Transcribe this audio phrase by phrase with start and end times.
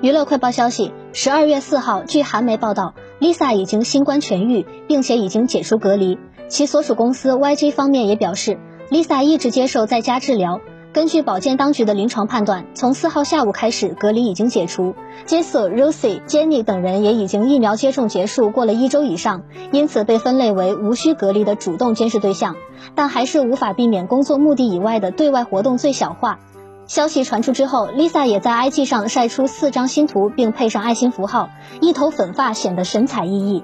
[0.00, 6.16] 娱乐快报消息：十二月四号，据韩媒报道，Lisa 已经新冠痊愈，并且已经解除隔离。
[6.46, 8.60] 其所属公司 YG 方面也表示
[8.92, 10.60] ，Lisa 一直接受在家治疗。
[10.92, 14.94] 根据保健当局的临床判断，从四号下午开始，隔离已经解除。
[15.26, 19.42] Jisoo、Rosie、Jennie 等人也已经疫苗接种结束，过了一周以上，
[19.72, 22.54] 因此被分类为无需隔离的主动监视对象，
[22.94, 26.38] 但还是无法避免工作目的以外的对外活动最小化。
[26.88, 31.50] 消息传出之后，Lisa 也在 IG 上晒出四张新图，并配上爱心符号，
[31.82, 33.62] 一头粉发显得神采奕奕。